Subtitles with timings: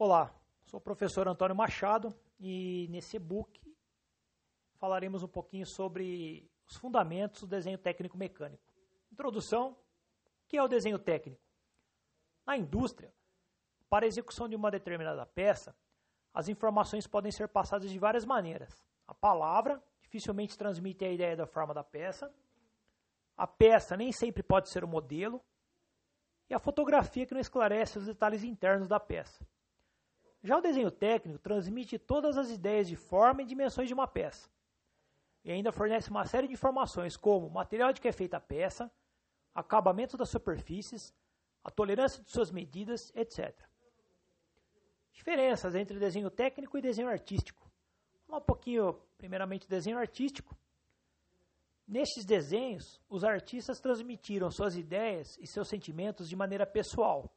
[0.00, 0.32] Olá,
[0.66, 3.60] sou o professor Antônio Machado e nesse e-book
[4.76, 8.62] falaremos um pouquinho sobre os fundamentos do desenho técnico mecânico.
[9.10, 11.42] Introdução: o que é o desenho técnico?
[12.46, 13.12] Na indústria,
[13.90, 15.74] para a execução de uma determinada peça,
[16.32, 18.80] as informações podem ser passadas de várias maneiras.
[19.04, 22.32] A palavra dificilmente transmite a ideia da forma da peça.
[23.36, 25.44] A peça nem sempre pode ser o modelo.
[26.48, 29.44] E a fotografia que não esclarece os detalhes internos da peça.
[30.42, 34.48] Já o desenho técnico transmite todas as ideias de forma e dimensões de uma peça.
[35.44, 38.90] E ainda fornece uma série de informações como material de que é feita a peça,
[39.54, 41.12] acabamento das superfícies,
[41.64, 43.54] a tolerância de suas medidas, etc.
[45.12, 47.68] Diferenças entre desenho técnico e desenho artístico.
[48.28, 50.56] Um pouquinho, primeiramente, desenho artístico.
[51.86, 57.32] Nestes desenhos, os artistas transmitiram suas ideias e seus sentimentos de maneira pessoal,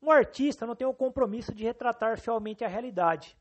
[0.00, 3.36] um artista não tem o compromisso de retratar fielmente a realidade.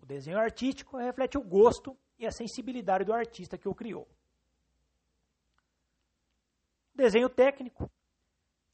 [0.00, 4.06] O desenho artístico reflete o gosto e a sensibilidade do artista que o criou.
[6.94, 7.90] Desenho técnico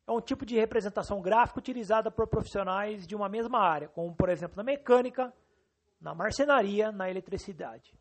[0.06, 4.28] é um tipo de representação gráfica utilizada por profissionais de uma mesma área, como por
[4.28, 5.32] exemplo na mecânica,
[6.00, 7.94] na marcenaria, na eletricidade.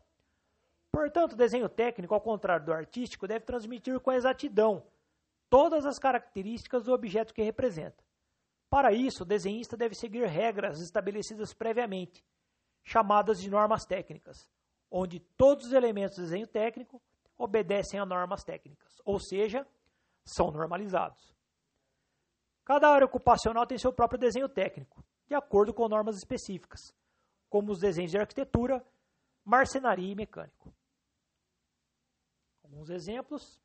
[0.92, 4.86] Portanto, o desenho técnico, ao contrário do artístico, deve transmitir com exatidão
[5.50, 8.02] todas as características do objeto que representa.
[8.74, 12.26] Para isso, o desenhista deve seguir regras estabelecidas previamente,
[12.82, 14.50] chamadas de normas técnicas,
[14.90, 17.00] onde todos os elementos do desenho técnico
[17.38, 19.64] obedecem a normas técnicas, ou seja,
[20.24, 21.32] são normalizados.
[22.64, 26.80] Cada área ocupacional tem seu próprio desenho técnico, de acordo com normas específicas,
[27.48, 28.84] como os desenhos de arquitetura,
[29.44, 30.74] marcenaria e mecânico.
[32.64, 33.62] Alguns exemplos.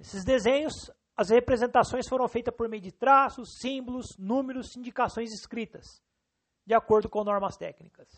[0.00, 6.02] Esses desenhos as representações foram feitas por meio de traços, símbolos, números, indicações escritas,
[6.64, 8.08] de acordo com normas técnicas.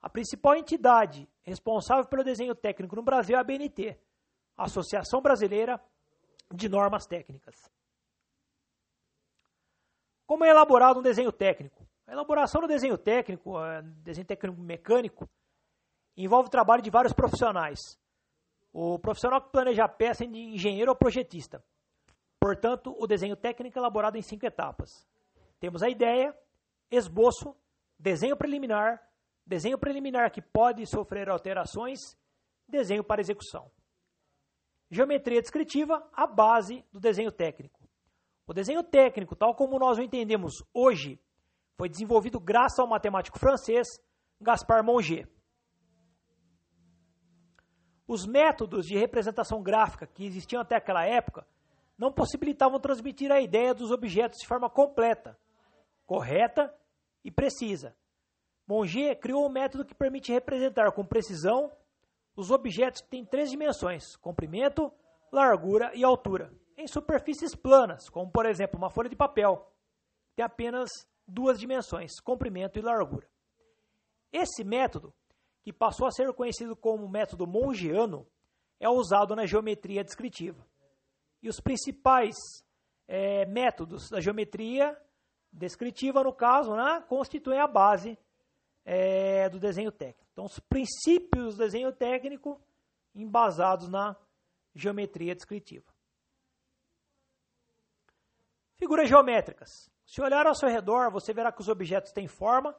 [0.00, 4.00] A principal entidade responsável pelo desenho técnico no Brasil é a ABNT,
[4.56, 5.78] Associação Brasileira
[6.50, 7.54] de Normas Técnicas.
[10.26, 11.86] Como é elaborado um desenho técnico?
[12.06, 15.28] A elaboração do desenho técnico, é, desenho técnico mecânico,
[16.16, 17.78] envolve o trabalho de vários profissionais.
[18.72, 21.62] O profissional que planeja a peça é engenheiro ou projetista.
[22.40, 25.06] Portanto, o desenho técnico é elaborado em cinco etapas.
[25.58, 26.36] Temos a ideia,
[26.90, 27.56] esboço,
[27.98, 29.02] desenho preliminar,
[29.44, 32.00] desenho preliminar que pode sofrer alterações,
[32.68, 33.70] desenho para execução.
[34.90, 37.80] Geometria descritiva, a base do desenho técnico.
[38.46, 41.20] O desenho técnico, tal como nós o entendemos hoje,
[41.76, 43.86] foi desenvolvido graças ao matemático francês
[44.40, 45.26] Gaspard Monge.
[48.06, 51.46] Os métodos de representação gráfica que existiam até aquela época
[51.98, 55.38] não possibilitavam transmitir a ideia dos objetos de forma completa,
[56.04, 56.74] correta
[57.24, 57.96] e precisa.
[58.66, 61.72] Monge criou um método que permite representar com precisão
[62.34, 64.92] os objetos que têm três dimensões: comprimento,
[65.32, 69.72] largura e altura, em superfícies planas, como por exemplo uma folha de papel,
[70.34, 70.90] tem apenas
[71.26, 73.28] duas dimensões: comprimento e largura.
[74.32, 75.14] Esse método,
[75.62, 78.26] que passou a ser conhecido como método mongiano,
[78.78, 80.66] é usado na geometria descritiva.
[81.46, 82.34] E os principais
[83.06, 85.00] é, métodos da geometria
[85.52, 88.18] descritiva, no caso, né, constituem a base
[88.84, 90.28] é, do desenho técnico.
[90.32, 92.60] Então, os princípios do desenho técnico
[93.14, 94.16] embasados na
[94.74, 95.86] geometria descritiva.
[98.74, 99.70] Figuras geométricas.
[100.04, 102.76] Se olhar ao seu redor, você verá que os objetos têm forma,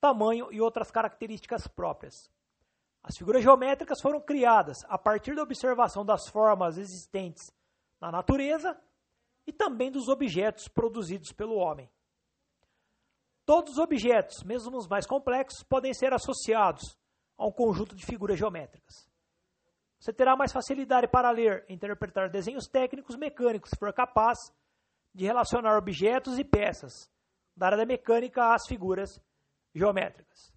[0.00, 2.28] tamanho e outras características próprias.
[3.04, 7.52] As figuras geométricas foram criadas a partir da observação das formas existentes
[8.00, 8.80] na natureza
[9.46, 11.90] e também dos objetos produzidos pelo homem.
[13.44, 16.96] Todos os objetos, mesmo os mais complexos, podem ser associados
[17.36, 19.08] a um conjunto de figuras geométricas.
[19.98, 24.38] Você terá mais facilidade para ler e interpretar desenhos técnicos mecânicos se for capaz
[25.14, 27.10] de relacionar objetos e peças
[27.56, 29.20] da área da mecânica às figuras
[29.74, 30.52] geométricas.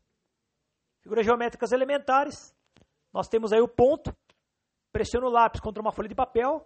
[1.01, 2.56] Figuras geométricas elementares,
[3.12, 4.16] nós temos aí o ponto,
[4.92, 6.66] pressiona o lápis contra uma folha de papel,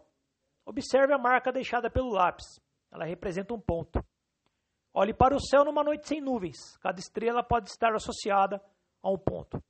[0.68, 2.60] Observe a marca deixada pelo lápis.
[2.92, 4.04] Ela representa um ponto.
[4.94, 6.75] Olhe para o céu numa noite sem nuvens.
[6.80, 8.62] Cada estrela pode estar associada
[9.02, 9.64] a um ponto.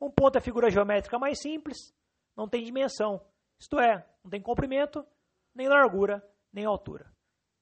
[0.00, 1.94] Um ponto é a figura geométrica mais simples,
[2.34, 3.20] não tem dimensão.
[3.58, 5.06] Isto é, não tem comprimento,
[5.54, 7.12] nem largura, nem altura.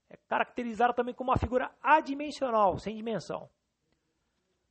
[0.09, 3.51] É caracterizada também como uma figura adimensional, sem dimensão.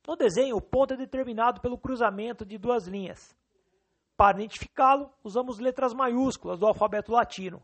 [0.08, 3.36] No desenho, o ponto é determinado pelo cruzamento de duas linhas.
[4.16, 7.62] Para identificá-lo, usamos letras maiúsculas do alfabeto latino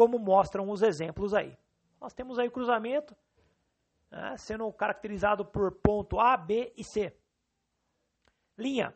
[0.00, 1.54] como mostram os exemplos aí.
[2.00, 3.14] Nós temos aí o cruzamento
[4.10, 7.14] né, sendo caracterizado por ponto A, B e C.
[8.56, 8.94] Linha.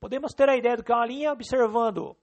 [0.00, 2.16] Podemos ter a ideia do que é uma linha observando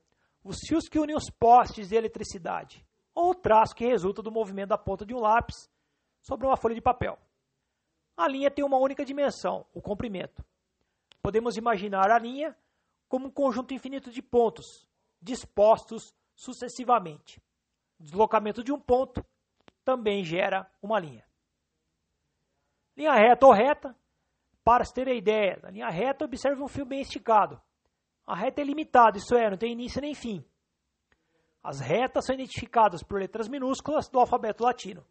[0.43, 2.83] os fios que unem os postes de eletricidade,
[3.13, 5.69] ou o traço que resulta do movimento da ponta de um lápis
[6.19, 7.19] sobre uma folha de papel.
[8.17, 10.43] A linha tem uma única dimensão, o comprimento.
[11.21, 12.57] Podemos imaginar a linha
[13.07, 14.89] como um conjunto infinito de pontos,
[15.21, 17.44] dispostos sucessivamente.
[17.99, 19.25] Deslocamento de um ponto
[19.83, 21.25] também gera uma linha.
[22.97, 23.95] Linha reta ou reta,
[24.63, 27.61] para se ter a ideia, a linha reta observe um fio bem esticado.
[28.25, 30.43] A reta é limitada, isso é, não tem início nem fim.
[31.63, 35.05] As retas são identificadas por letras minúsculas do alfabeto latino.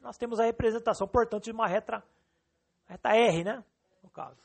[0.00, 2.02] Nós temos a representação, portanto, de uma reta,
[2.86, 3.64] reta R, né?
[4.02, 4.38] No caso.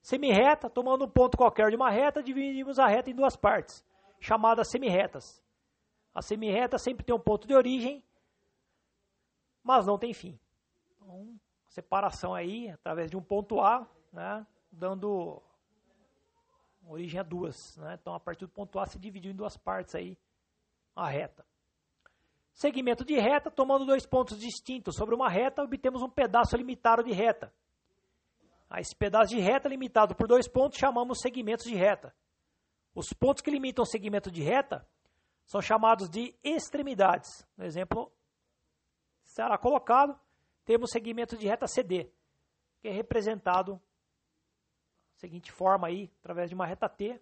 [0.00, 3.84] Semirreta, tomando um ponto qualquer de uma reta, dividimos a reta em duas partes,
[4.20, 5.42] chamadas semirretas.
[6.16, 8.02] A semirreta sempre tem um ponto de origem,
[9.62, 10.40] mas não tem fim.
[10.94, 15.42] Então, separação aí, através de um ponto A, né, dando
[16.88, 17.76] origem a duas.
[17.76, 17.98] Né?
[18.00, 20.16] Então, a partir do ponto A se dividiu em duas partes aí
[20.94, 21.44] a reta.
[22.54, 27.12] Segmento de reta, tomando dois pontos distintos sobre uma reta, obtemos um pedaço limitado de
[27.12, 27.52] reta.
[28.70, 32.14] A esse pedaço de reta limitado por dois pontos chamamos segmentos de reta.
[32.94, 34.88] Os pontos que limitam o segmento de reta
[35.46, 37.46] são chamados de extremidades.
[37.56, 38.12] No exemplo
[39.22, 40.18] será colocado,
[40.64, 42.10] temos segmento de reta CD,
[42.80, 43.80] que é representado da
[45.20, 47.20] seguinte forma aí, através de uma reta T.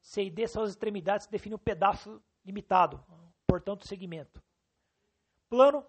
[0.00, 3.04] C e D são as extremidades que definem o um pedaço limitado,
[3.46, 4.42] portanto, segmento.
[5.48, 5.84] Plano,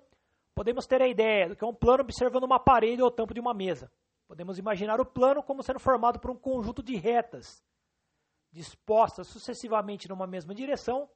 [0.54, 3.40] podemos ter a ideia do que é um plano observando uma parede ou tampo de
[3.40, 3.92] uma mesa.
[4.28, 7.63] Podemos imaginar o plano como sendo formado por um conjunto de retas
[8.51, 11.10] dispostas sucessivamente numa mesma direção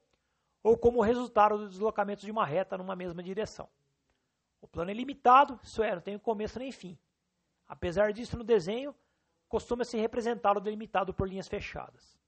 [0.62, 3.68] ou como resultado do deslocamento de uma reta numa mesma direção.
[4.60, 6.98] O plano é limitado, isso é, não tem começo nem fim.
[7.68, 8.94] Apesar disso, no desenho,
[9.48, 12.18] costuma-se representá-lo delimitado por linhas fechadas.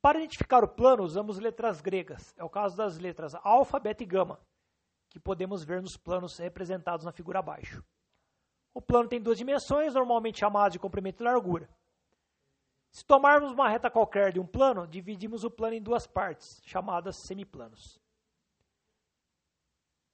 [0.00, 2.32] Para identificar o plano, usamos letras gregas.
[2.36, 4.40] É o caso das letras alfa, beta e gama,
[5.08, 7.84] que podemos ver nos planos representados na figura abaixo.
[8.72, 11.68] O plano tem duas dimensões, normalmente chamadas de comprimento e largura.
[12.90, 17.16] Se tomarmos uma reta qualquer de um plano, dividimos o plano em duas partes, chamadas
[17.26, 18.00] semiplanos.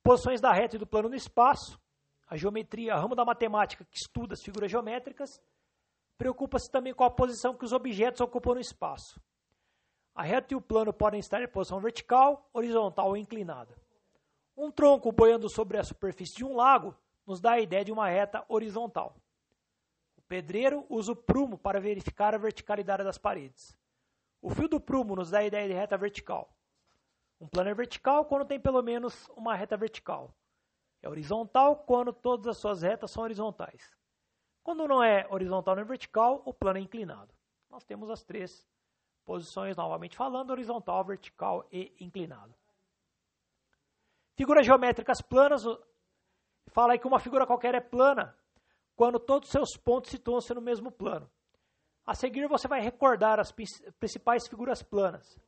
[0.03, 1.81] Posições da reta e do plano no espaço.
[2.27, 5.41] A geometria, ramo da matemática que estuda as figuras geométricas,
[6.19, 9.21] preocupa-se também com a posição que os objetos ocupam no espaço.
[10.15, 13.77] A reta e o plano podem estar em posição vertical, horizontal ou inclinada.
[14.57, 16.95] Um tronco boiando sobre a superfície de um lago
[17.27, 19.17] nos dá a ideia de uma reta horizontal.
[20.29, 23.77] Pedreiro usa o prumo para verificar a verticalidade das paredes.
[24.41, 26.55] O fio do prumo nos dá a ideia de reta vertical.
[27.41, 30.35] Um plano é vertical quando tem pelo menos uma reta vertical.
[31.03, 33.95] É horizontal quando todas as suas retas são horizontais.
[34.63, 37.35] Quando não é horizontal nem vertical, o plano é inclinado.
[37.69, 38.67] Nós temos as três
[39.25, 42.55] Posições, novamente falando, horizontal, vertical e inclinado.
[44.37, 45.65] Figuras geométricas planas,
[46.67, 48.37] fala aí que uma figura qualquer é plana
[48.97, 51.31] quando todos os seus pontos situam-se no mesmo plano.
[52.07, 53.53] A seguir você vai recordar as
[53.99, 55.39] principais figuras planas.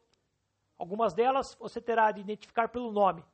[0.79, 3.25] Algumas delas você terá de identificar pelo nome,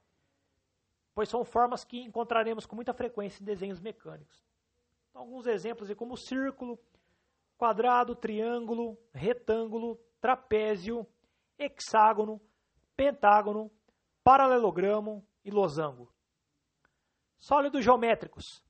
[1.15, 4.45] pois são formas que encontraremos com muita frequência em desenhos mecânicos.
[5.11, 6.79] Então, alguns exemplos é como círculo,
[7.57, 11.07] quadrado, triângulo, retângulo, trapézio,
[11.59, 12.41] hexágono,
[12.97, 13.71] pentágono,
[14.25, 16.13] paralelogramo e losango.
[17.39, 18.65] Sólidos geométricos.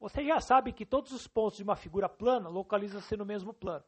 [0.00, 3.84] Você já sabe que todos os pontos de uma figura plana localizam-se no mesmo plano.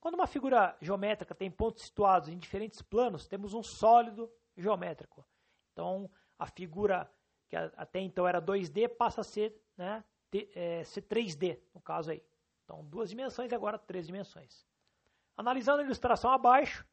[0.00, 5.26] Quando uma figura geométrica tem pontos situados em diferentes planos, temos um sólido geométrico.
[5.72, 7.12] Então, a figura
[7.48, 10.04] que até então era 2D passa a ser, né,
[10.54, 12.22] é, ser 3D, no caso aí.
[12.64, 14.66] Então, duas dimensões e agora três dimensões.
[15.36, 16.86] Analisando a ilustração abaixo,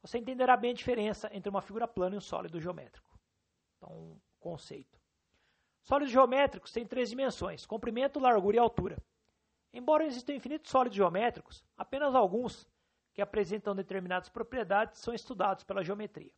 [0.00, 3.18] você entenderá bem a diferença entre uma figura plana e um sólido geométrico.
[3.76, 5.01] Então, conceito.
[5.82, 9.02] Sólidos geométricos têm três dimensões: comprimento, largura e altura.
[9.72, 12.68] Embora existam infinitos sólidos geométricos, apenas alguns
[13.14, 16.32] que apresentam determinadas propriedades são estudados pela geometria.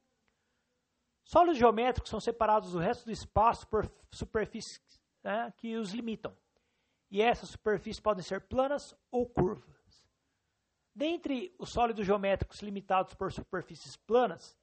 [1.25, 4.81] Sólidos geométricos são separados do resto do espaço por superfícies
[5.23, 6.37] né, que os limitam.
[7.11, 9.75] E essas superfícies podem ser planas ou curvas.
[10.95, 14.57] Dentre os sólidos geométricos limitados por superfícies planas,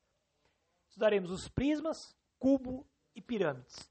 [0.87, 3.90] estudaremos os prismas, cubo e pirâmides.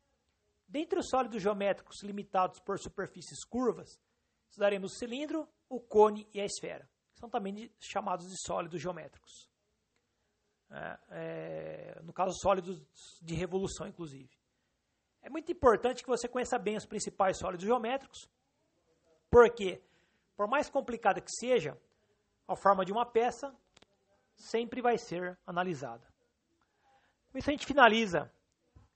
[0.71, 4.01] Dentre os sólidos geométricos limitados por superfícies curvas,
[4.49, 6.89] estudaremos o cilindro, o cone e a esfera.
[7.13, 9.51] São também chamados de sólidos geométricos.
[10.71, 12.81] É, é, no caso, sólidos
[13.21, 14.31] de revolução, inclusive.
[15.21, 18.31] É muito importante que você conheça bem os principais sólidos geométricos,
[19.29, 19.83] porque,
[20.37, 21.77] por mais complicada que seja,
[22.47, 23.53] a forma de uma peça
[24.37, 26.07] sempre vai ser analisada.
[27.33, 28.33] Com isso a gente finaliza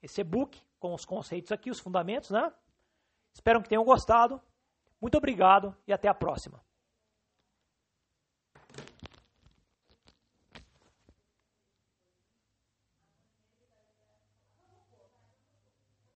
[0.05, 2.51] esse e-book com os conceitos aqui, os fundamentos, né?
[3.33, 4.41] Espero que tenham gostado.
[5.01, 6.63] Muito obrigado e até a próxima.